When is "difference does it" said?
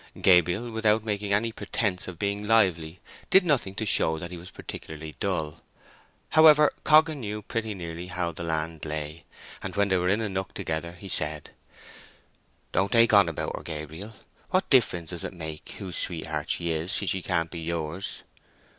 14.71-15.33